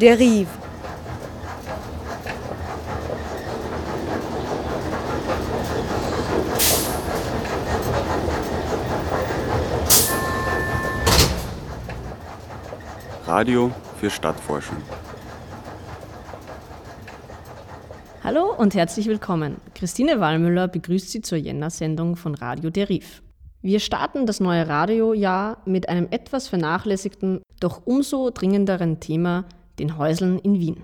[0.00, 0.46] Derive.
[13.26, 14.76] Radio für Stadtforschung.
[18.22, 19.56] Hallo und herzlich willkommen.
[19.74, 23.22] Christine Wallmüller begrüßt Sie zur Jänner-Sendung von Radio Derif.
[23.62, 29.46] Wir starten das neue Radiojahr mit einem etwas vernachlässigten, doch umso dringenderen Thema,
[29.78, 30.82] den Häuseln in Wien.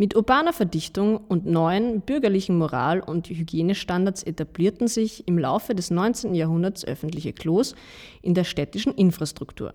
[0.00, 6.36] Mit urbaner Verdichtung und neuen bürgerlichen Moral- und Hygienestandards etablierten sich im Laufe des 19.
[6.36, 7.74] Jahrhunderts öffentliche Klos
[8.22, 9.72] in der städtischen Infrastruktur.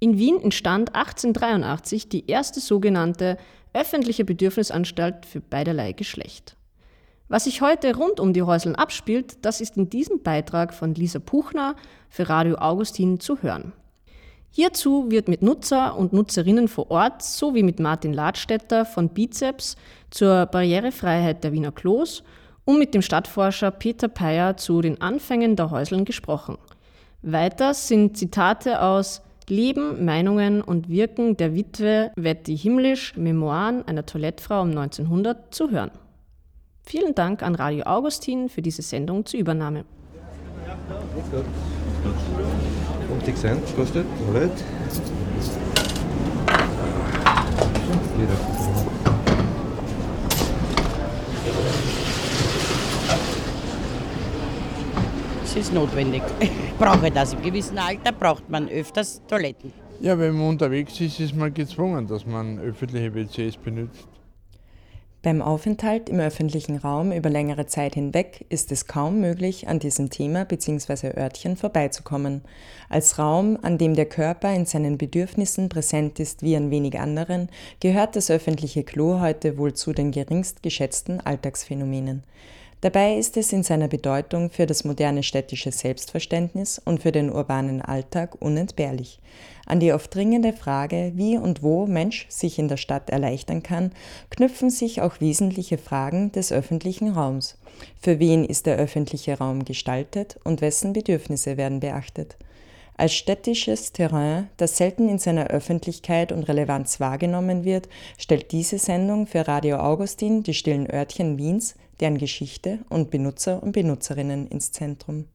[0.00, 3.38] In Wien entstand 1883 die erste sogenannte
[3.72, 6.56] öffentliche Bedürfnisanstalt für beiderlei Geschlecht.
[7.28, 11.18] Was sich heute rund um die Häuseln abspielt, das ist in diesem Beitrag von Lisa
[11.18, 11.74] Puchner
[12.08, 13.72] für Radio Augustin zu hören.
[14.50, 19.76] Hierzu wird mit Nutzer und Nutzerinnen vor Ort sowie mit Martin Ladstätter von Bizeps
[20.10, 22.22] zur Barrierefreiheit der Wiener Klos
[22.64, 26.58] und mit dem Stadtforscher Peter Peyer zu den Anfängen der Häuseln gesprochen.
[27.22, 34.62] Weiter sind Zitate aus Leben, Meinungen und Wirken der Witwe Wetti Himmlisch, Memoiren einer Toilettfrau
[34.62, 35.90] um 1900 zu hören.
[36.82, 39.84] Vielen Dank an Radio Augustin für diese Sendung zur Übernahme.
[43.28, 44.64] 50 Cent kostet, Toilette.
[55.44, 56.22] Es ist notwendig.
[56.40, 57.34] Ich brauche das.
[57.34, 59.72] Im gewissen Alter braucht man öfters Toiletten.
[60.00, 64.08] Ja, wenn man unterwegs ist, ist man gezwungen, dass man öffentliche WCs benutzt.
[65.20, 70.10] Beim Aufenthalt im öffentlichen Raum über längere Zeit hinweg ist es kaum möglich, an diesem
[70.10, 71.18] Thema bzw.
[71.18, 72.42] Örtchen vorbeizukommen.
[72.88, 77.48] Als Raum, an dem der Körper in seinen Bedürfnissen präsent ist wie an wenig anderen,
[77.80, 82.22] gehört das öffentliche Klo heute wohl zu den geringst geschätzten Alltagsphänomenen.
[82.80, 87.82] Dabei ist es in seiner Bedeutung für das moderne städtische Selbstverständnis und für den urbanen
[87.82, 89.18] Alltag unentbehrlich.
[89.68, 93.92] An die oft dringende Frage, wie und wo Mensch sich in der Stadt erleichtern kann,
[94.30, 97.58] knüpfen sich auch wesentliche Fragen des öffentlichen Raums.
[98.00, 102.38] Für wen ist der öffentliche Raum gestaltet und wessen Bedürfnisse werden beachtet?
[102.96, 109.26] Als städtisches Terrain, das selten in seiner Öffentlichkeit und Relevanz wahrgenommen wird, stellt diese Sendung
[109.26, 115.26] für Radio Augustin die stillen Örtchen Wiens deren Geschichte und Benutzer und Benutzerinnen ins Zentrum.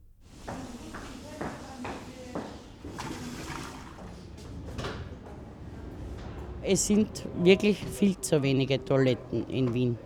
[6.65, 7.09] Es sind
[7.43, 9.97] wirklich viel zu wenige Toiletten in Wien,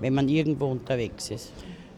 [0.00, 1.52] wenn man irgendwo unterwegs ist.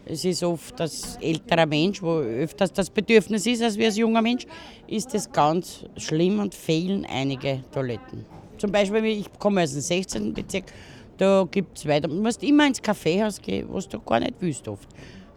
[0.05, 4.21] Es ist oft als älterer Mensch, wo öfters das Bedürfnis ist als wie als junger
[4.21, 4.47] Mensch,
[4.89, 8.27] ist es ganz schlimm und fehlen einige Toiletten.
[8.59, 10.35] Zum Beispiel, ich komme aus dem 16.
[10.35, 10.65] Bezirk,
[11.17, 12.09] da gibt es weiter.
[12.09, 14.89] Du musst immer ins Kaffeehaus gehen, was du gar nicht willst oft.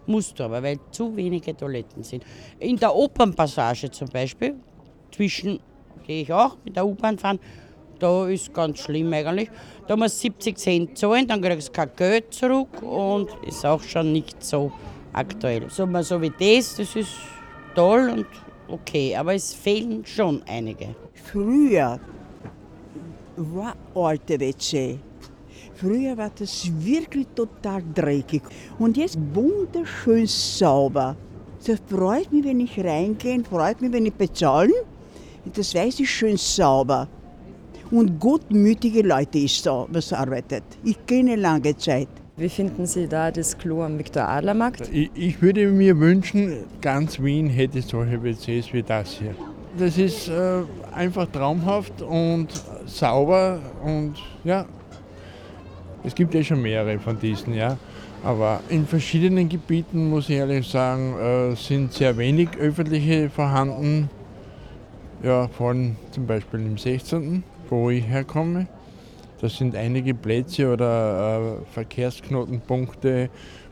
[0.08, 2.26] Musst du aber, weil zu wenige Toiletten sind.
[2.58, 4.56] In der Opernpassage zum Beispiel,
[5.12, 5.60] zwischen
[6.08, 7.40] gehe ich auch mit der U-Bahn fahren,
[8.04, 9.50] da ist ganz schlimm eigentlich.
[9.88, 14.12] Da muss 70 Cent zahlen, dann kriegst du kein Geld zurück und ist auch schon
[14.12, 14.72] nicht so
[15.14, 15.70] aktuell.
[15.70, 17.14] So, so wie das, das ist
[17.76, 18.26] toll und
[18.68, 20.96] okay, aber es fehlen schon einige.
[21.14, 22.00] Früher
[23.36, 25.00] war alte WC
[25.76, 28.42] Früher war das wirklich total dreckig
[28.80, 31.16] und jetzt wunderschön sauber.
[31.66, 34.72] Das freut mich, wenn ich reingehe, freut mich, wenn ich bezahlen.
[35.54, 37.10] Das weiß ich schön sauber.
[37.92, 40.64] Und gutmütige Leute ist da, was arbeitet.
[40.84, 42.08] Ich kenne lange Zeit.
[42.36, 44.90] Wie finden Sie da das Klo am Viktor-Adler-Markt?
[44.92, 49.36] Ich, ich, würde mir wünschen, ganz Wien hätte solche WCs wie das hier.
[49.78, 50.62] Das ist äh,
[50.92, 52.48] einfach traumhaft und
[52.88, 54.66] sauber und ja,
[56.04, 57.78] es gibt ja schon mehrere von diesen, ja.
[58.24, 64.10] Aber in verschiedenen Gebieten, muss ich ehrlich sagen, äh, sind sehr wenig öffentliche vorhanden.
[65.22, 68.68] Ja, vor allem zum Beispiel im 16., wo ich herkomme.
[69.42, 73.30] Das sind einige Plätze oder äh, Verkehrsknotenpunkte,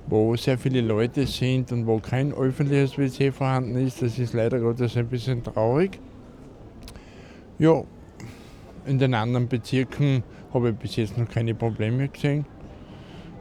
[0.07, 4.01] wo sehr viele Leute sind und wo kein öffentliches WC vorhanden ist.
[4.01, 5.99] Das ist leider Gottes ein bisschen traurig.
[7.57, 7.83] Ja,
[8.85, 10.23] in den anderen Bezirken
[10.53, 12.45] habe ich bis jetzt noch keine Probleme gesehen.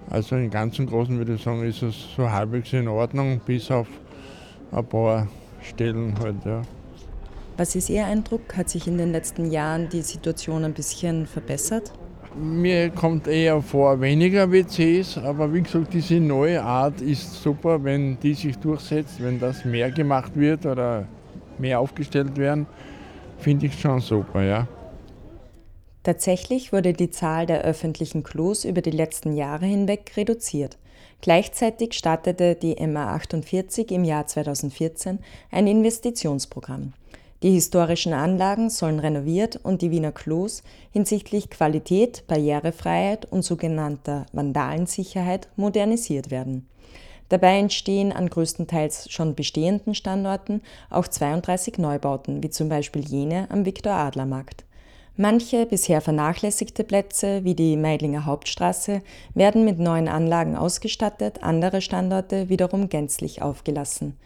[0.08, 3.88] Also im Ganzen Großen würde ich sagen, ist es so halbwegs in Ordnung, bis auf
[4.72, 5.28] ein paar
[5.62, 6.62] Stellen halt, ja.
[7.56, 8.56] Was ist Ihr Eindruck?
[8.56, 11.92] Hat sich in den letzten Jahren die Situation ein bisschen verbessert?
[12.34, 18.18] Mir kommt eher vor weniger WCs, aber wie gesagt, diese neue Art ist super, wenn
[18.20, 21.08] die sich durchsetzt, wenn das mehr gemacht wird oder
[21.58, 22.66] mehr aufgestellt werden,
[23.38, 24.68] finde ich schon super, ja.
[26.02, 30.78] Tatsächlich wurde die Zahl der öffentlichen Klos über die letzten Jahre hinweg reduziert.
[31.20, 35.18] Gleichzeitig startete die MA48 im Jahr 2014
[35.50, 36.94] ein Investitionsprogramm.
[37.42, 45.48] Die historischen Anlagen sollen renoviert und die Wiener Klos hinsichtlich Qualität, Barrierefreiheit und sogenannter Vandalensicherheit
[45.56, 46.68] modernisiert werden.
[47.30, 50.60] Dabei entstehen an größtenteils schon bestehenden Standorten
[50.90, 54.64] auch 32 Neubauten, wie zum Beispiel jene am Viktor-Adler-Markt.
[55.22, 59.02] Manche bisher vernachlässigte Plätze, wie die Meidlinger Hauptstraße,
[59.34, 64.16] werden mit neuen Anlagen ausgestattet, andere Standorte wiederum gänzlich aufgelassen.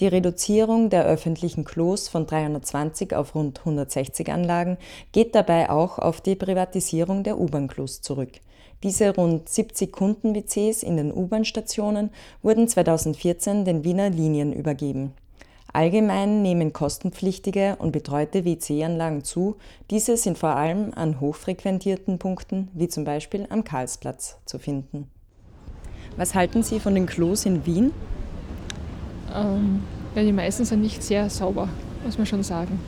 [0.00, 4.78] Die Reduzierung der öffentlichen Klos von 320 auf rund 160 Anlagen
[5.12, 8.40] geht dabei auch auf die Privatisierung der U-Bahn-Klos zurück.
[8.82, 12.08] Diese rund 70 Kunden-WCs in den U-Bahn-Stationen
[12.40, 15.12] wurden 2014 den Wiener Linien übergeben.
[15.72, 19.56] Allgemein nehmen kostenpflichtige und betreute WC-Anlagen zu.
[19.90, 25.08] Diese sind vor allem an hochfrequentierten Punkten, wie zum Beispiel am Karlsplatz, zu finden.
[26.16, 27.92] Was halten Sie von den Klos in Wien?
[29.34, 29.82] Ähm,
[30.14, 31.68] ja, die meisten sind nicht sehr sauber,
[32.04, 32.80] muss man schon sagen.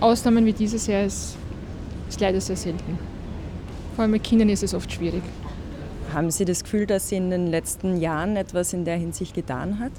[0.00, 1.36] Ausnahmen wie dieses Jahr ist,
[2.08, 2.98] ist leider sehr selten.
[3.94, 5.22] Vor allem mit Kindern ist es oft schwierig.
[6.12, 9.78] Haben Sie das Gefühl, dass Sie in den letzten Jahren etwas in der Hinsicht getan
[9.78, 9.92] hat?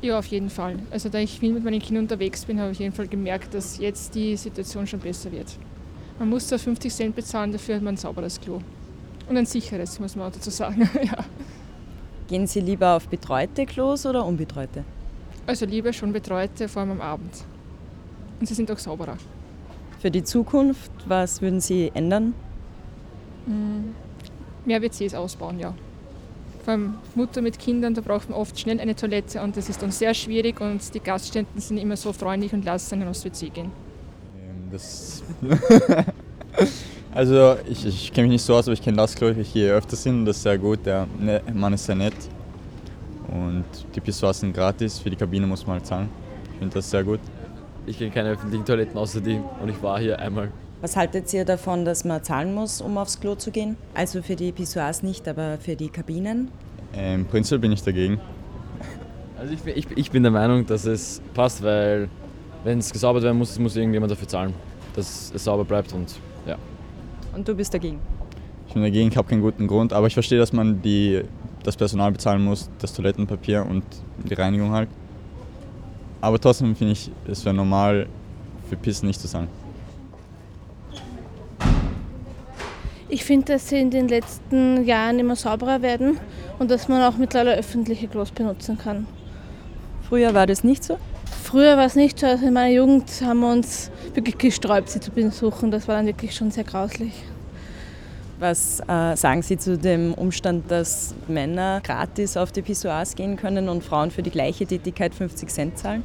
[0.00, 0.76] Ja, auf jeden Fall.
[0.90, 3.52] Also da ich viel mit meinen Kindern unterwegs bin, habe ich auf jeden Fall gemerkt,
[3.52, 5.48] dass jetzt die Situation schon besser wird.
[6.20, 8.60] Man muss zwar 50 Cent bezahlen, dafür hat man ein sauberes Klo.
[9.28, 10.88] Und ein sicheres, muss man auch dazu sagen.
[11.02, 11.24] ja.
[12.28, 14.84] Gehen Sie lieber auf betreute Klos oder unbetreute?
[15.46, 17.32] Also lieber schon betreute, vor allem am Abend.
[18.38, 19.16] Und sie sind auch sauberer.
[19.98, 22.34] Für die Zukunft, was würden Sie ändern?
[23.46, 23.94] Hm,
[24.64, 25.74] mehr WCs ausbauen, ja
[26.68, 29.90] allem Mutter mit Kindern, da braucht man oft schnell eine Toilette und das ist dann
[29.90, 33.70] sehr schwierig und die Gaststätten sind immer so freundlich und lassen einen aufs WC gehen.
[34.36, 35.22] Ähm, das
[37.14, 39.52] also ich, ich kenne mich nicht so aus, aber ich kenne das, glaube ich, ich
[39.52, 40.84] gehe öfters hin und das ist sehr gut.
[40.84, 42.14] Der ne, Mann ist sehr nett
[43.28, 46.08] und die Pissoirs sind gratis, für die Kabine muss man halt zahlen.
[46.52, 47.20] Ich finde das sehr gut.
[47.86, 50.50] Ich kenne keine öffentlichen Toiletten außer die und ich war hier einmal
[50.80, 53.76] was haltet ihr davon, dass man zahlen muss, um aufs Klo zu gehen?
[53.94, 56.50] Also für die Pissoirs nicht, aber für die Kabinen?
[56.94, 58.20] Ähm, prinzipiell bin ich dagegen.
[59.38, 62.08] Also ich, ich, ich, bin der Meinung, dass es passt, weil
[62.64, 64.54] wenn es gesaubert werden muss, muss irgendjemand dafür zahlen,
[64.94, 66.56] dass es sauber bleibt und ja.
[67.34, 68.00] Und du bist dagegen?
[68.66, 71.22] Ich bin dagegen, ich habe keinen guten Grund, aber ich verstehe, dass man die,
[71.62, 73.84] das Personal bezahlen muss, das Toilettenpapier und
[74.28, 74.88] die Reinigung halt.
[76.20, 78.08] Aber trotzdem finde ich, es wäre normal
[78.68, 79.48] für Pissen nicht zu zahlen.
[83.10, 86.18] Ich finde, dass sie in den letzten Jahren immer sauberer werden
[86.58, 89.06] und dass man auch mittlerweile öffentliche Klos benutzen kann.
[90.08, 90.98] Früher war das nicht so?
[91.42, 92.26] Früher war es nicht so.
[92.26, 95.70] Also in meiner Jugend haben wir uns wirklich gesträubt, sie zu besuchen.
[95.70, 97.12] Das war dann wirklich schon sehr grauslich.
[98.38, 103.68] Was äh, sagen Sie zu dem Umstand, dass Männer gratis auf die Pissoirs gehen können
[103.68, 106.04] und Frauen für die gleiche Tätigkeit 50 Cent zahlen?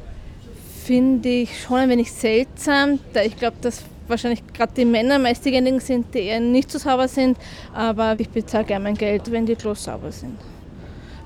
[0.84, 5.44] Finde ich schon ein wenig seltsam, da ich glaube, dass wahrscheinlich gerade die Männer meist
[5.44, 7.38] diejenigen sind, die eher nicht so sauber sind,
[7.72, 10.38] aber ich bezahle gerne mein Geld, wenn die Klos sauber sind.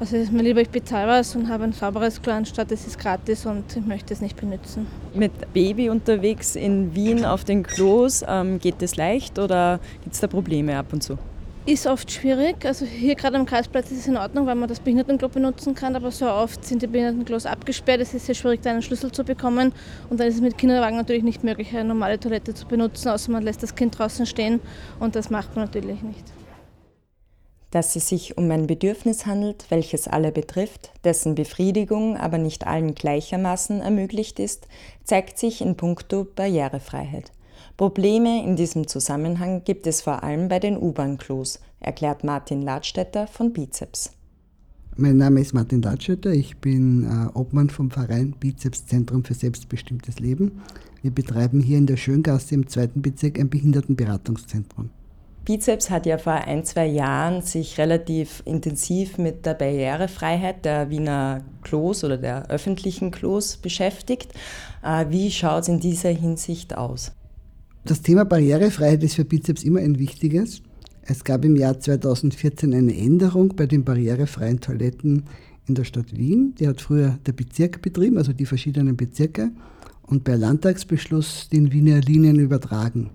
[0.01, 3.01] Also ist mir lieber, ich bezahle was und habe ein sauberes Klo, anstatt es ist
[3.01, 4.87] gratis und ich möchte es nicht benutzen.
[5.13, 10.21] Mit Baby unterwegs in Wien auf den Klos, ähm, geht das leicht oder gibt es
[10.21, 11.19] da Probleme ab und zu?
[11.73, 12.65] Ist oft schwierig.
[12.65, 15.95] Also hier gerade am Kreisplatz ist es in Ordnung, weil man das Behindertenklo benutzen kann,
[15.97, 18.01] aber so oft sind die Behindertenklos abgesperrt.
[18.01, 19.73] Es ist sehr schwierig, da einen Schlüssel zu bekommen.
[20.09, 23.31] Und dann ist es mit Kinderwagen natürlich nicht möglich, eine normale Toilette zu benutzen, außer
[23.31, 24.61] man lässt das Kind draußen stehen.
[24.99, 26.25] Und das macht man natürlich nicht.
[27.71, 32.95] Dass es sich um ein Bedürfnis handelt, welches alle betrifft, dessen Befriedigung aber nicht allen
[32.95, 34.69] gleichermaßen ermöglicht ist,
[35.05, 37.31] zeigt sich in puncto Barrierefreiheit.
[37.77, 43.53] Probleme in diesem Zusammenhang gibt es vor allem bei den U-Bahn-Klos, erklärt Martin Ladstätter von
[43.53, 44.13] Bizeps.
[44.97, 50.19] Mein Name ist Martin Ladstätter, ich bin äh, Obmann vom Verein Bizeps Zentrum für selbstbestimmtes
[50.19, 50.61] Leben.
[51.03, 54.91] Wir betreiben hier in der Schöngasse im zweiten Bezirk ein Behindertenberatungszentrum.
[55.49, 61.43] Bizeps hat ja vor ein, zwei Jahren sich relativ intensiv mit der Barrierefreiheit der Wiener
[61.63, 64.35] Klos oder der öffentlichen Klos beschäftigt.
[64.83, 67.13] Äh, wie schaut es in dieser Hinsicht aus?
[67.89, 70.61] Das Thema Barrierefreiheit ist für Bizeps immer ein wichtiges.
[71.01, 75.23] Es gab im Jahr 2014 eine Änderung bei den barrierefreien Toiletten
[75.67, 76.55] in der Stadt Wien.
[76.61, 79.53] Die hat früher der Bezirk betrieben, also die verschiedenen Bezirke,
[80.03, 83.09] und per Landtagsbeschluss den Wiener Linien übertragen.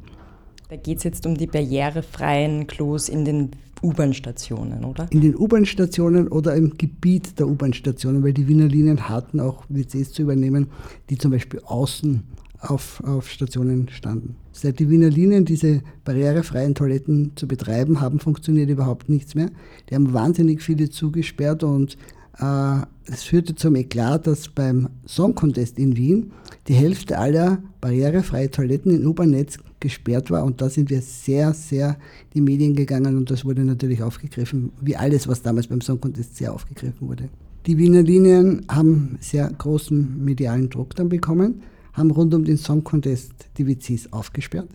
[0.69, 3.51] Da geht es jetzt um die barrierefreien Klos in den
[3.83, 5.05] U-Bahn-Stationen, oder?
[5.11, 10.13] In den U-Bahn-Stationen oder im Gebiet der U-Bahn-Stationen, weil die Wiener Linien hatten auch WCs
[10.13, 10.65] zu übernehmen,
[11.11, 12.23] die zum Beispiel außen
[12.63, 14.35] auf, auf Stationen standen.
[14.51, 19.49] Seit die Wiener Linien diese barrierefreien Toiletten zu betreiben haben, funktioniert überhaupt nichts mehr.
[19.89, 21.97] Die haben wahnsinnig viele zugesperrt und
[22.39, 26.31] äh, es führte zum Eklat, dass beim Song Contest in Wien
[26.67, 31.89] die Hälfte aller barrierefreien Toiletten im U-Bahn-Netz gesperrt war und da sind wir sehr, sehr
[31.89, 31.95] in
[32.35, 36.37] die Medien gegangen und das wurde natürlich aufgegriffen, wie alles, was damals beim Song Contest
[36.37, 37.29] sehr aufgegriffen wurde.
[37.65, 41.61] Die Wiener Linien haben sehr großen medialen Druck dann bekommen,
[41.93, 44.69] haben rund um den Song Contest die WCs aufgesperrt.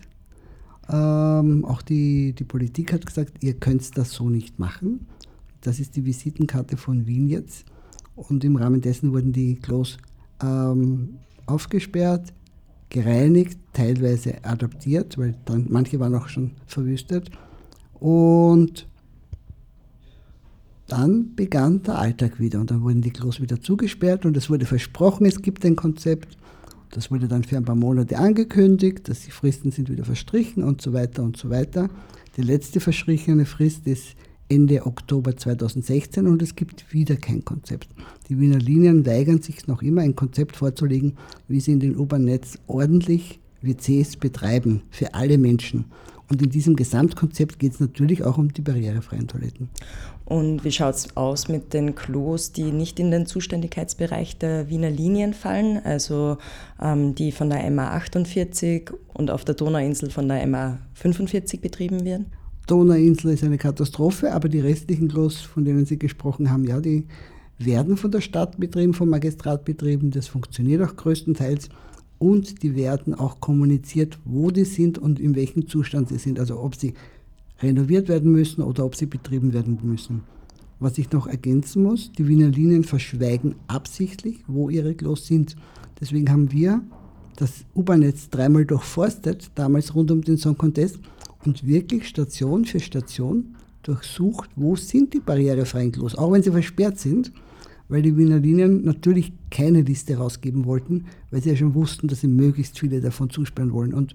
[0.89, 5.07] Ähm, auch die, die Politik hat gesagt, ihr könnt das so nicht machen.
[5.61, 7.67] Das ist die Visitenkarte von Wien jetzt.
[8.17, 9.99] Und im Rahmen dessen wurden die Klos
[10.43, 12.33] ähm, aufgesperrt,
[12.89, 17.31] gereinigt, teilweise adaptiert, weil dann manche waren auch schon verwüstet.
[17.95, 18.87] Und
[20.87, 24.65] dann begann der Alltag wieder und dann wurden die Klos wieder zugesperrt und es wurde
[24.65, 26.39] versprochen, es gibt ein Konzept.
[26.90, 30.80] Das wurde dann für ein paar Monate angekündigt, dass die Fristen sind wieder verstrichen und
[30.80, 31.88] so weiter und so weiter.
[32.37, 34.14] Die letzte verstrichene Frist ist
[34.49, 37.88] Ende Oktober 2016 und es gibt wieder kein Konzept.
[38.28, 41.18] Die Wiener Linien weigern sich noch immer, ein Konzept vorzulegen,
[41.49, 45.87] wie sie in den U-Bahn-Netz ordentlich WCs betreiben für alle Menschen.
[46.30, 49.70] Und in diesem Gesamtkonzept geht es natürlich auch um die barrierefreien Toiletten.
[50.26, 54.90] Und wie schaut es aus mit den Klos, die nicht in den Zuständigkeitsbereich der Wiener
[54.90, 56.37] Linien fallen, also
[56.82, 62.04] ähm, die von der MA 48 und auf der Donauinsel von der MA 45 betrieben
[62.04, 62.26] werden?
[62.66, 67.06] Donauinsel ist eine Katastrophe, aber die restlichen Klos, von denen Sie gesprochen haben, ja, die
[67.58, 70.11] werden von der Stadt betrieben, vom Magistrat betrieben.
[70.11, 71.70] Das funktioniert auch größtenteils.
[72.19, 76.41] Und die werden auch kommuniziert, wo die sind und in welchem Zustand sie sind.
[76.41, 76.95] Also ob sie
[77.61, 80.23] renoviert werden müssen oder ob sie betrieben werden müssen.
[80.81, 85.57] Was ich noch ergänzen muss, die Wiener Linien verschweigen absichtlich, wo ihre Klos sind.
[86.01, 86.83] Deswegen haben wir
[87.37, 90.99] das U-Bahn-Netz dreimal durchforstet, damals rund um den Song Contest,
[91.45, 96.99] und wirklich Station für Station durchsucht, wo sind die barrierefreien Klos, auch wenn sie versperrt
[96.99, 97.33] sind,
[97.88, 102.21] weil die Wiener Linien natürlich keine Liste rausgeben wollten, weil sie ja schon wussten, dass
[102.21, 103.95] sie möglichst viele davon zusperren wollen.
[103.95, 104.14] Und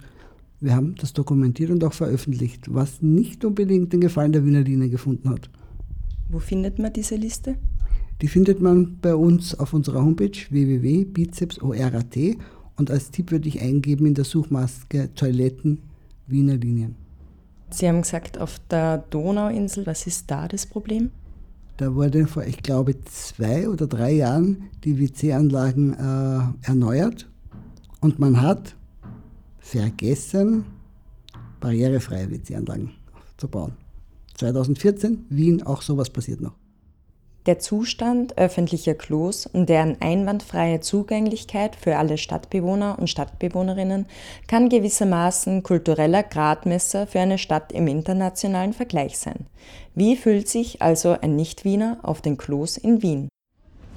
[0.60, 4.92] wir haben das dokumentiert und auch veröffentlicht, was nicht unbedingt den Gefallen der Wiener Linien
[4.92, 5.50] gefunden hat.
[6.30, 7.56] Wo findet man diese Liste?
[8.22, 12.18] Die findet man bei uns auf unserer Homepage www.bizepsorat
[12.78, 15.80] und als Tipp würde ich eingeben in der Suchmaske Toiletten
[16.28, 16.96] Wiener Linien.
[17.70, 21.12] Sie haben gesagt, auf der Donauinsel, was ist da das Problem?
[21.84, 27.30] Da wurde vor, ich glaube, zwei oder drei Jahren die WC-Anlagen äh, erneuert
[28.00, 28.78] und man hat
[29.60, 30.64] vergessen,
[31.60, 32.92] barrierefreie WC-Anlagen
[33.36, 33.74] zu bauen.
[34.36, 36.56] 2014, Wien, auch sowas passiert noch.
[37.46, 44.06] Der Zustand öffentlicher Klos und deren einwandfreie Zugänglichkeit für alle Stadtbewohner und Stadtbewohnerinnen
[44.48, 49.48] kann gewissermaßen kultureller Gradmesser für eine Stadt im internationalen Vergleich sein.
[49.94, 53.28] Wie fühlt sich also ein Nicht-Wiener auf den Klos in Wien?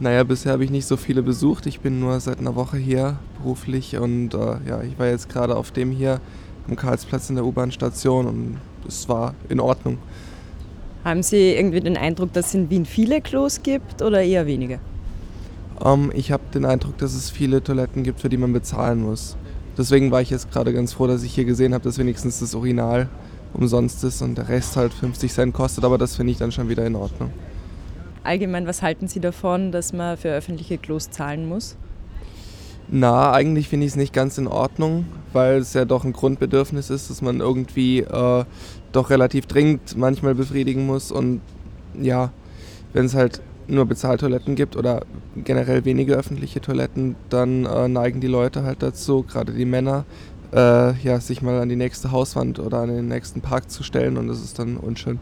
[0.00, 1.66] Naja, bisher habe ich nicht so viele besucht.
[1.66, 5.56] Ich bin nur seit einer Woche hier beruflich und äh, ja, ich war jetzt gerade
[5.56, 6.20] auf dem hier
[6.68, 9.98] am Karlsplatz in der U-Bahn-Station und es war in Ordnung.
[11.06, 14.80] Haben Sie irgendwie den Eindruck, dass es in Wien viele Klos gibt oder eher weniger?
[15.78, 19.02] Um, ähm, ich habe den Eindruck, dass es viele Toiletten gibt, für die man bezahlen
[19.02, 19.36] muss.
[19.78, 22.56] Deswegen war ich jetzt gerade ganz froh, dass ich hier gesehen habe, dass wenigstens das
[22.56, 23.08] Urinal
[23.54, 26.68] umsonst ist und der Rest halt 50 Cent kostet, aber das finde ich dann schon
[26.68, 27.30] wieder in Ordnung.
[28.24, 31.76] Allgemein, was halten Sie davon, dass man für öffentliche Klos zahlen muss?
[32.88, 36.90] Na, eigentlich finde ich es nicht ganz in Ordnung, weil es ja doch ein Grundbedürfnis
[36.90, 38.44] ist, dass man irgendwie äh,
[38.96, 41.12] doch relativ dringend manchmal befriedigen muss.
[41.12, 41.40] Und
[42.00, 42.32] ja,
[42.92, 45.02] wenn es halt nur Bezahltoiletten gibt oder
[45.36, 50.04] generell wenige öffentliche Toiletten, dann äh, neigen die Leute halt dazu, gerade die Männer,
[50.52, 54.16] äh, ja, sich mal an die nächste Hauswand oder an den nächsten Park zu stellen
[54.16, 55.18] und das ist dann unschön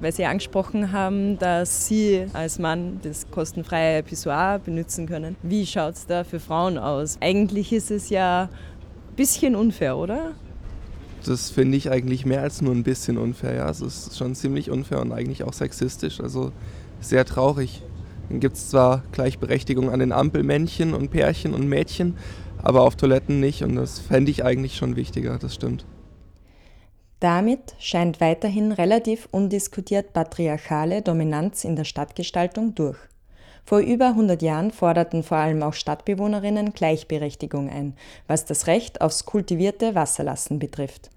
[0.00, 5.36] weil Sie angesprochen haben, dass Sie als Mann das kostenfreie Pissoir benutzen können.
[5.42, 7.18] Wie schaut es da für Frauen aus?
[7.20, 10.32] Eigentlich ist es ja ein bisschen unfair, oder?
[11.26, 13.54] Das finde ich eigentlich mehr als nur ein bisschen unfair.
[13.54, 16.20] Ja, es ist schon ziemlich unfair und eigentlich auch sexistisch.
[16.20, 16.52] Also
[17.00, 17.82] sehr traurig.
[18.28, 22.16] Dann gibt es zwar Gleichberechtigung an den Ampelmännchen und Pärchen und Mädchen,
[22.62, 25.84] aber auf Toiletten nicht und das fände ich eigentlich schon wichtiger, das stimmt.
[27.18, 32.96] Damit scheint weiterhin relativ undiskutiert patriarchale Dominanz in der Stadtgestaltung durch.
[33.70, 37.94] Vor über 100 Jahren forderten vor allem auch Stadtbewohnerinnen Gleichberechtigung ein,
[38.26, 41.10] was das Recht aufs kultivierte Wasserlassen betrifft.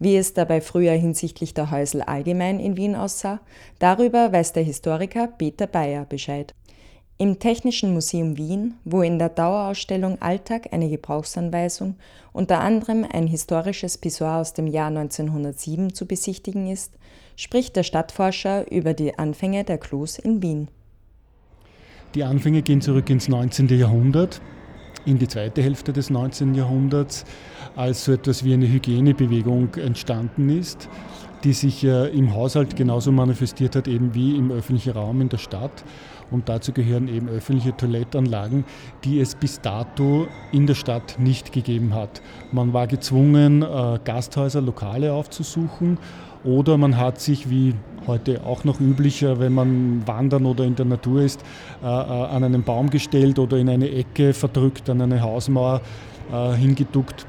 [0.00, 3.38] Wie es dabei früher hinsichtlich der Häusel allgemein in Wien aussah,
[3.78, 6.52] darüber weiß der Historiker Peter Bayer Bescheid.
[7.16, 11.94] Im Technischen Museum Wien, wo in der Dauerausstellung Alltag eine Gebrauchsanweisung
[12.32, 16.92] unter anderem ein historisches Pissoir aus dem Jahr 1907 zu besichtigen ist,
[17.36, 20.66] spricht der Stadtforscher über die Anfänge der Klos in Wien.
[22.16, 23.68] Die Anfänge gehen zurück ins 19.
[23.68, 24.40] Jahrhundert,
[25.06, 26.56] in die zweite Hälfte des 19.
[26.56, 27.24] Jahrhunderts,
[27.76, 30.88] als so etwas wie eine Hygienebewegung entstanden ist,
[31.44, 35.84] die sich im Haushalt genauso manifestiert hat, eben wie im öffentlichen Raum in der Stadt.
[36.32, 38.64] Und dazu gehören eben öffentliche Toilettanlagen,
[39.04, 42.22] die es bis dato in der Stadt nicht gegeben hat.
[42.50, 45.98] Man war gezwungen, äh, Gasthäuser, Lokale aufzusuchen
[46.42, 47.74] oder man hat sich, wie
[48.10, 51.42] heute auch noch üblicher, wenn man wandern oder in der Natur ist,
[51.82, 55.80] äh, äh, an einen Baum gestellt oder in eine Ecke verdrückt, an eine Hausmauer
[56.56, 57.26] hingeduckt.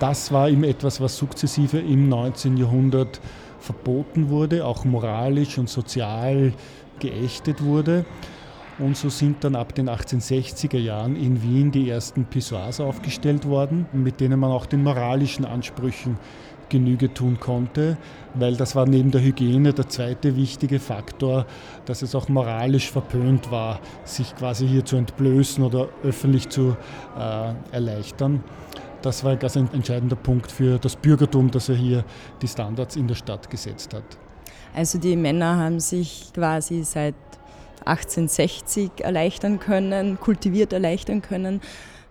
[0.00, 2.56] Das war eben etwas, was sukzessive im 19.
[2.56, 3.20] Jahrhundert
[3.60, 6.52] verboten wurde, auch moralisch und sozial
[6.98, 8.04] geächtet wurde.
[8.80, 13.86] Und so sind dann ab den 1860er Jahren in Wien die ersten Pissoirs aufgestellt worden,
[13.92, 16.18] mit denen man auch den moralischen Ansprüchen
[16.70, 17.98] Genüge tun konnte,
[18.32, 21.44] weil das war neben der Hygiene der zweite wichtige Faktor,
[21.84, 26.76] dass es auch moralisch verpönt war, sich quasi hier zu entblößen oder öffentlich zu
[27.18, 28.42] äh, erleichtern.
[29.02, 32.04] Das war ein ganz entscheidender Punkt für das Bürgertum, dass er hier
[32.40, 34.04] die Standards in der Stadt gesetzt hat.
[34.74, 37.14] Also die Männer haben sich quasi seit
[37.84, 41.60] 1860 erleichtern können, kultiviert erleichtern können.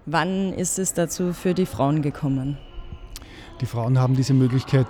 [0.06, 2.58] Wann ist es dazu für die Frauen gekommen?
[3.62, 4.88] Die Frauen haben diese Möglichkeit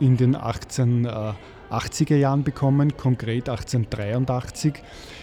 [0.00, 4.74] in den 1880er Jahren bekommen, konkret 1883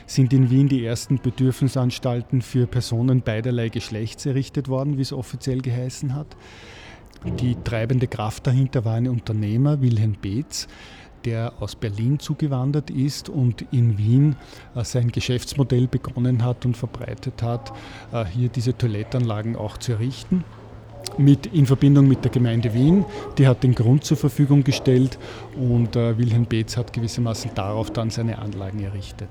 [0.05, 5.61] sind in Wien die ersten Bedürfnisanstalten für Personen beiderlei Geschlechts errichtet worden, wie es offiziell
[5.61, 6.27] geheißen hat.
[7.39, 10.67] Die treibende Kraft dahinter war ein Unternehmer, Wilhelm Beetz,
[11.25, 14.35] der aus Berlin zugewandert ist und in Wien
[14.75, 17.71] äh, sein Geschäftsmodell begonnen hat und verbreitet hat,
[18.11, 20.43] äh, hier diese Toilettanlagen auch zu errichten.
[21.17, 23.05] Mit, in Verbindung mit der Gemeinde Wien,
[23.37, 25.19] die hat den Grund zur Verfügung gestellt
[25.55, 29.29] und äh, Wilhelm Beetz hat gewissermaßen darauf dann seine Anlagen errichtet.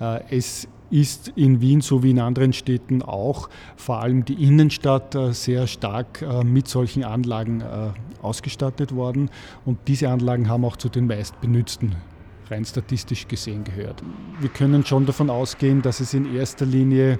[0.00, 5.14] Äh, es ist in Wien so wie in anderen Städten auch vor allem die Innenstadt
[5.14, 7.64] äh, sehr stark äh, mit solchen Anlagen
[8.22, 9.30] ausgestattet worden
[9.64, 11.96] und diese Anlagen haben auch zu den meistbenützten
[12.50, 14.02] rein statistisch gesehen gehört.
[14.40, 17.18] Wir können schon davon ausgehen, dass es in erster Linie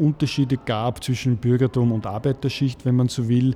[0.00, 3.54] Unterschiede gab zwischen Bürgertum und Arbeiterschicht, wenn man so will,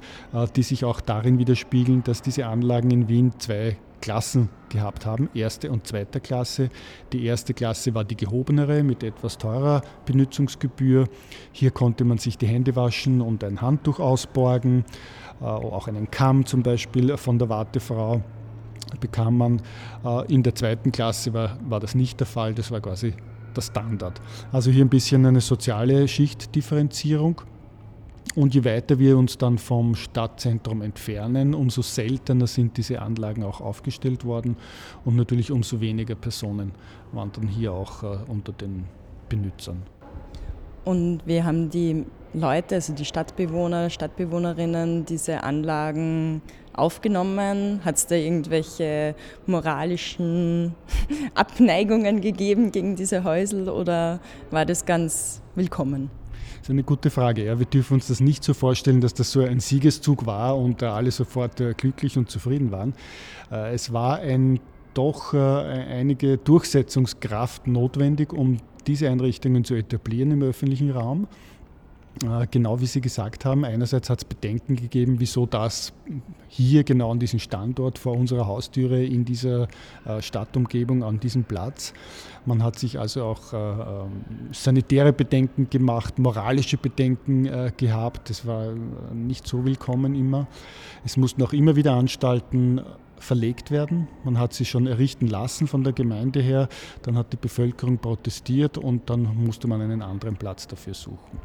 [0.57, 5.71] die sich auch darin widerspiegeln, dass diese Anlagen in Wien zwei Klassen gehabt haben, erste
[5.71, 6.69] und zweite Klasse.
[7.13, 11.09] Die erste Klasse war die gehobenere mit etwas teurer Benutzungsgebühr.
[11.53, 14.85] Hier konnte man sich die Hände waschen und ein Handtuch ausborgen,
[15.41, 18.23] äh, auch einen Kamm zum Beispiel von der Wartefrau
[19.01, 19.63] bekam man.
[20.05, 23.15] Äh, in der zweiten Klasse war, war das nicht der Fall, das war quasi
[23.57, 24.21] der Standard.
[24.51, 27.43] Also hier ein bisschen eine soziale Schichtdifferenzierung.
[28.35, 33.61] Und je weiter wir uns dann vom Stadtzentrum entfernen, umso seltener sind diese Anlagen auch
[33.61, 34.57] aufgestellt worden
[35.05, 36.73] und natürlich umso weniger Personen
[37.13, 38.85] waren dann hier auch äh, unter den
[39.29, 39.83] Benützern.
[40.85, 46.41] Und wir haben die Leute, also die Stadtbewohner, Stadtbewohnerinnen, diese Anlagen
[46.73, 47.81] aufgenommen?
[47.85, 49.15] Hat es da irgendwelche
[49.47, 50.75] moralischen
[51.35, 56.11] Abneigungen gegeben gegen diese Häusel oder war das ganz willkommen?
[56.63, 57.45] Das ist eine gute Frage.
[57.45, 57.59] Ja.
[57.59, 61.11] Wir dürfen uns das nicht so vorstellen, dass das so ein Siegeszug war und alle
[61.11, 62.95] sofort äh, glücklich und zufrieden waren.
[63.51, 64.59] Äh, es war ein,
[64.95, 71.27] doch äh, einige Durchsetzungskraft notwendig, um diese Einrichtungen zu etablieren im öffentlichen Raum.
[72.23, 75.93] Äh, genau wie Sie gesagt haben, einerseits hat es Bedenken gegeben, wieso das
[76.49, 79.69] hier genau an diesem Standort vor unserer Haustüre in dieser
[80.05, 81.95] äh, Stadtumgebung an diesem Platz.
[82.45, 88.29] Man hat sich also auch äh, ähm, sanitäre Bedenken gemacht, moralische Bedenken gehabt.
[88.31, 88.73] Das war
[89.15, 90.47] nicht so willkommen immer.
[91.05, 92.81] Es mussten auch immer wieder Anstalten
[93.23, 94.09] verlegt werden.
[94.25, 96.69] Man hat sie schon errichten lassen von der Gemeinde her.
[97.03, 101.39] Dann hat die Bevölkerung protestiert und dann musste man einen anderen Platz dafür suchen.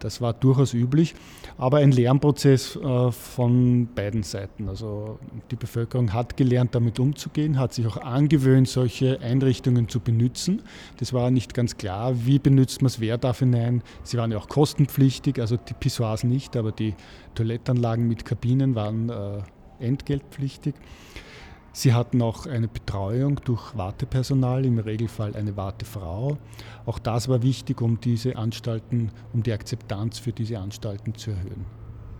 [0.00, 1.14] Das war durchaus üblich,
[1.56, 4.68] aber ein Lernprozess äh, von beiden Seiten.
[4.68, 5.18] Also
[5.50, 10.62] die Bevölkerung hat gelernt, damit umzugehen, hat sich auch angewöhnt, solche Einrichtungen zu benutzen.
[10.98, 13.82] Das war nicht ganz klar, wie benutzt man es, wer darf hinein.
[14.02, 16.94] Sie waren ja auch kostenpflichtig, also die Pissoirs nicht, aber die
[17.34, 19.42] Toilettanlagen mit Kabinen waren äh,
[19.80, 20.74] entgeltpflichtig.
[21.78, 26.36] Sie hatten auch eine Betreuung durch Wartepersonal, im Regelfall eine Wartefrau.
[26.86, 31.66] Auch das war wichtig, um diese Anstalten, um die Akzeptanz für diese Anstalten zu erhöhen.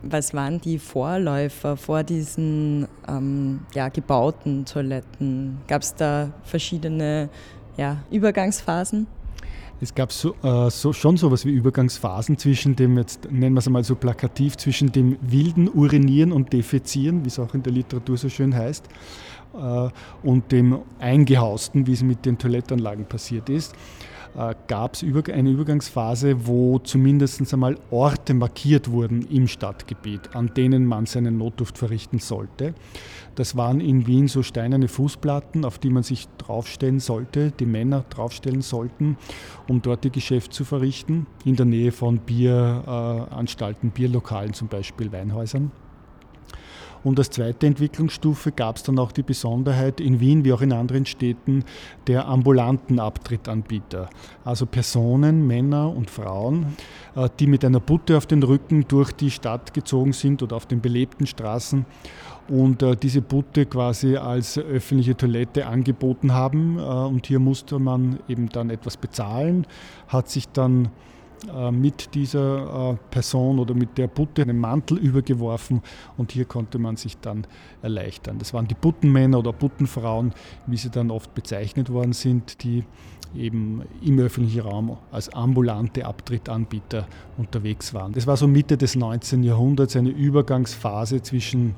[0.03, 5.59] Was waren die Vorläufer vor diesen ähm, ja, gebauten Toiletten?
[5.67, 7.29] Gab es da verschiedene
[7.77, 9.09] ja, Übergangsphasen?
[9.81, 13.69] Es gab so, äh, so, schon sowas wie Übergangsphasen zwischen dem, jetzt nennen wir es
[13.69, 18.17] mal so plakativ, zwischen dem wilden Urinieren und Defezieren, wie es auch in der Literatur
[18.17, 18.85] so schön heißt,
[19.55, 19.89] äh,
[20.23, 23.75] und dem eingehausten, wie es mit den Toilettanlagen passiert ist.
[24.39, 30.87] Äh, gab es eine Übergangsphase, wo zumindest einmal Orte markiert wurden im Stadtgebiet, an denen
[30.87, 32.75] man seine Notdurft verrichten sollte.
[33.35, 38.05] Das waren in Wien so steinerne Fußplatten, auf die man sich draufstellen sollte, die Männer
[38.11, 39.17] draufstellen sollten,
[39.67, 45.73] um dort ihr Geschäft zu verrichten, in der Nähe von Bieranstalten, Bierlokalen zum Beispiel, Weinhäusern.
[47.05, 50.73] Und als zweite Entwicklungsstufe gab es dann auch die Besonderheit in Wien wie auch in
[50.73, 51.65] anderen Städten
[52.07, 54.11] der ambulanten Abtrittanbieter.
[54.45, 56.77] Also Personen, Männer und Frauen,
[57.15, 60.67] äh, die mit einer Butte auf den Rücken durch die Stadt gezogen sind oder auf
[60.67, 61.85] den belebten Straßen
[62.49, 66.79] und äh, diese Butte quasi als öffentliche Toilette angeboten haben.
[66.79, 69.67] Äh, und hier musste man eben dann etwas bezahlen,
[70.09, 70.89] hat sich dann
[71.71, 75.83] mit dieser äh, Person oder mit der Butte einen Mantel übergeworfen
[76.17, 77.47] und hier konnte man sich dann
[77.83, 78.39] erleichtern.
[78.39, 80.33] Das waren die Buttenmänner oder Buttenfrauen,
[80.67, 82.85] wie sie dann oft bezeichnet worden sind, die
[83.37, 88.13] eben im öffentlichen Raum als ambulante Abtrittanbieter unterwegs waren.
[88.13, 89.43] Das war so Mitte des 19.
[89.43, 91.75] Jahrhunderts eine Übergangsphase zwischen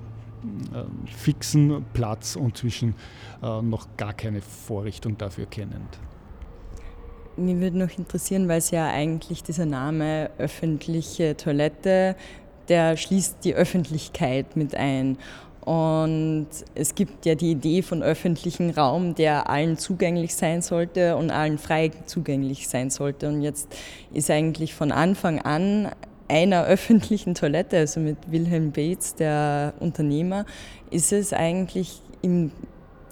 [0.72, 2.94] äh, fixen Platz und zwischen
[3.42, 5.98] noch gar keine Vorrichtung dafür kennend.
[7.36, 12.16] Mich würde noch interessieren, weil es ja eigentlich dieser Name öffentliche Toilette,
[12.68, 15.16] der schließt die Öffentlichkeit mit ein.
[15.60, 21.30] Und es gibt ja die Idee von öffentlichem Raum, der allen zugänglich sein sollte und
[21.30, 23.28] allen frei zugänglich sein sollte.
[23.28, 23.68] Und jetzt
[24.12, 25.90] ist eigentlich von Anfang an
[26.28, 30.46] einer öffentlichen Toilette, also mit Wilhelm Bates, der Unternehmer,
[30.90, 32.52] ist es eigentlich im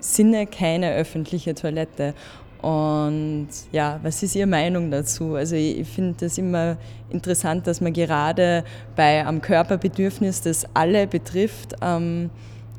[0.00, 2.14] Sinne keine öffentliche Toilette.
[2.60, 5.34] Und ja, was ist Ihre Meinung dazu?
[5.34, 6.76] Also ich finde das immer
[7.08, 8.64] interessant, dass man gerade
[8.96, 12.30] bei am Körperbedürfnis, das alle betrifft, ähm,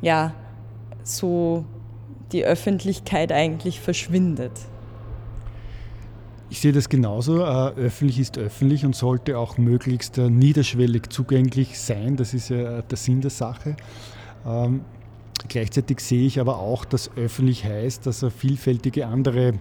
[0.02, 0.34] ja,
[1.04, 1.66] so
[2.32, 4.52] die Öffentlichkeit eigentlich verschwindet.
[6.50, 7.44] Ich sehe das genauso.
[7.44, 12.18] Äh, öffentlich ist öffentlich und sollte auch möglichst äh, niederschwellig zugänglich sein.
[12.18, 13.76] Das ist ja der Sinn der Sache.
[15.48, 19.54] Gleichzeitig sehe ich aber auch, dass öffentlich heißt, dass vielfältige andere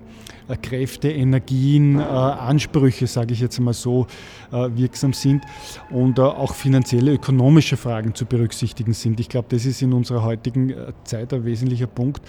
[0.49, 4.07] äh, Kräfte, Energien, äh, Ansprüche, sage ich jetzt mal so,
[4.51, 5.45] äh, wirksam sind
[5.91, 9.21] und auch finanzielle, ökonomische Fragen zu berücksichtigen sind.
[9.21, 12.23] Ich glaube, das ist in unserer heutigen Zeit ein wesentlicher Punkt.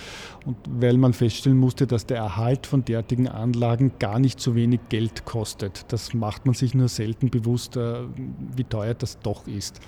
[0.46, 4.82] Und weil man feststellen musste, dass der Erhalt von derartigen Anlagen gar nicht so wenig
[4.90, 5.86] Geld kostet.
[5.90, 9.80] Das macht man sich nur selten bewusst, wie teuer das doch ist.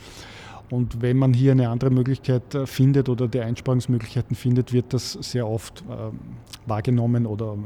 [0.72, 5.14] Und wenn man hier eine andere Möglichkeit äh, findet oder die Einsparungsmöglichkeiten findet, wird das
[5.14, 6.12] sehr oft äh,
[6.66, 7.58] wahrgenommen oder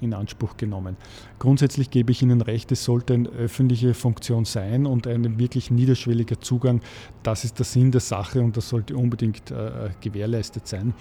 [0.00, 0.96] äh, in Anspruch genommen.
[1.38, 6.40] Grundsätzlich gebe ich Ihnen recht, es sollte eine öffentliche Funktion sein und ein wirklich niederschwelliger
[6.40, 6.80] Zugang.
[7.22, 10.94] Das ist der Sinn der Sache und das sollte unbedingt äh, gewährleistet sein.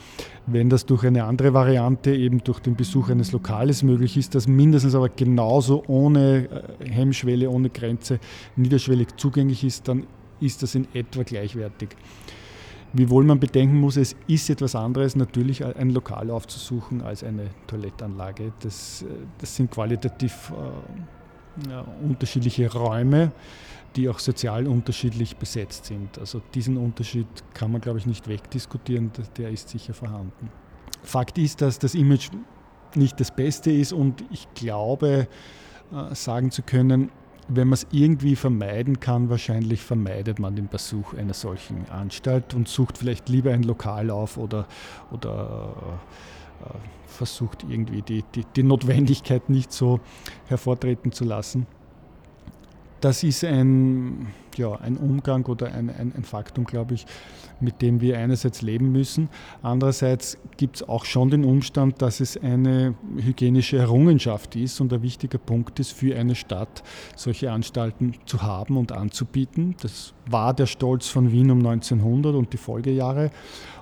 [0.45, 4.47] Wenn das durch eine andere Variante, eben durch den Besuch eines Lokales möglich ist, das
[4.47, 6.47] mindestens aber genauso ohne
[6.79, 8.19] äh, Hemmschwelle, ohne Grenze
[8.55, 10.05] niederschwellig zugänglich ist, dann
[10.39, 11.89] ist das in etwa gleichwertig.
[12.93, 18.53] Wiewohl man bedenken muss, es ist etwas anderes, natürlich ein Lokal aufzusuchen als eine Toilettanlage.
[18.61, 19.05] Das, äh,
[19.37, 23.31] das sind qualitativ äh, ja, unterschiedliche Räume,
[23.95, 26.17] die auch sozial unterschiedlich besetzt sind.
[26.19, 30.49] Also diesen Unterschied kann man, glaube ich, nicht wegdiskutieren, der ist sicher vorhanden.
[31.03, 32.29] Fakt ist, dass das Image
[32.95, 35.27] nicht das Beste ist und ich glaube,
[35.91, 37.11] äh, sagen zu können,
[37.47, 42.67] wenn man es irgendwie vermeiden kann, wahrscheinlich vermeidet man den Besuch einer solchen Anstalt und
[42.67, 44.67] sucht vielleicht lieber ein Lokal auf oder,
[45.11, 46.01] oder
[46.61, 46.77] äh,
[47.07, 49.99] versucht irgendwie die, die, die Notwendigkeit nicht so
[50.47, 51.67] hervortreten zu lassen.
[53.01, 57.05] Das ist ein, ja, ein Umgang oder ein, ein, ein Faktum, glaube ich,
[57.59, 59.29] mit dem wir einerseits leben müssen.
[59.61, 65.01] Andererseits gibt es auch schon den Umstand, dass es eine hygienische Errungenschaft ist und ein
[65.01, 66.83] wichtiger Punkt ist für eine Stadt,
[67.15, 69.75] solche Anstalten zu haben und anzubieten.
[69.81, 73.31] Das war der Stolz von Wien um 1900 und die Folgejahre.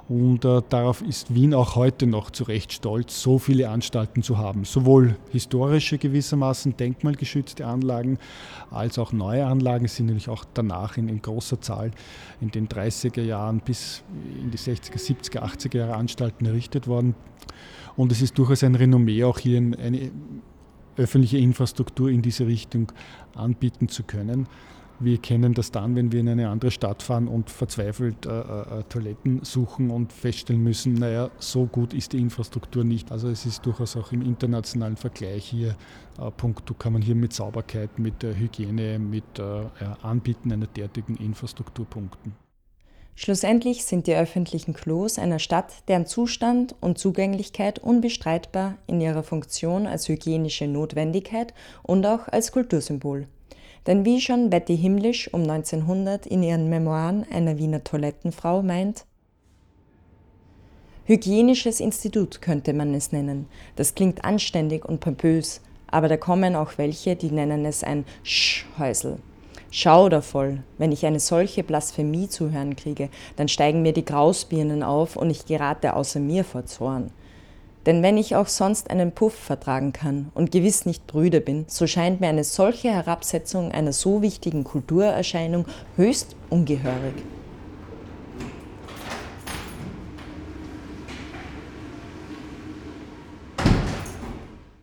[0.09, 4.37] Und äh, darauf ist Wien auch heute noch zu Recht stolz, so viele Anstalten zu
[4.37, 4.65] haben.
[4.65, 8.17] Sowohl historische gewissermaßen denkmalgeschützte Anlagen
[8.69, 11.91] als auch neue Anlagen sind nämlich auch danach in, in großer Zahl
[12.41, 14.03] in den 30er Jahren bis
[14.41, 17.15] in die 60er, 70er, 80er Jahre Anstalten errichtet worden.
[17.95, 20.11] Und es ist durchaus ein Renommee, auch hier eine
[20.97, 22.91] öffentliche Infrastruktur in diese Richtung
[23.35, 24.47] anbieten zu können
[25.03, 28.83] Wir kennen das dann, wenn wir in eine andere Stadt fahren und verzweifelt äh, äh,
[28.87, 33.11] Toiletten suchen und feststellen müssen, naja, so gut ist die Infrastruktur nicht.
[33.11, 35.75] Also es ist durchaus auch im internationalen Vergleich hier
[36.19, 41.85] äh, Punkt, kann man hier mit Sauberkeit, mit Hygiene, mit ja, Anbieten einer derartigen Infrastruktur
[41.85, 42.33] punkten.
[43.15, 49.85] Schlussendlich sind die öffentlichen Klos einer Stadt, deren Zustand und Zugänglichkeit unbestreitbar in ihrer Funktion
[49.85, 53.27] als hygienische Notwendigkeit und auch als Kultursymbol.
[53.87, 59.05] Denn wie schon Betty Himmlisch um 1900 in ihren Memoiren einer Wiener Toilettenfrau meint,
[61.05, 63.47] Hygienisches Institut könnte man es nennen.
[63.75, 69.17] Das klingt anständig und pompös, aber da kommen auch welche, die nennen es ein Sch-Häusel.
[69.69, 75.17] Schaudervoll, wenn ich eine solche Blasphemie zu hören kriege, dann steigen mir die Grausbirnen auf
[75.17, 77.11] und ich gerate außer mir vor Zorn.
[77.85, 81.85] Denn wenn ich auch sonst einen Puff vertragen kann und gewiss nicht Brüder bin, so
[81.85, 85.65] scheint mir eine solche Herabsetzung einer so wichtigen Kulturerscheinung
[85.97, 87.15] höchst ungehörig.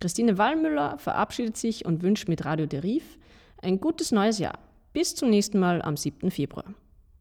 [0.00, 3.18] Christine Wallmüller verabschiedet sich und wünscht mit Radio Derif
[3.62, 4.58] ein gutes neues Jahr.
[4.92, 6.30] Bis zum nächsten Mal am 7.
[6.30, 6.74] Februar.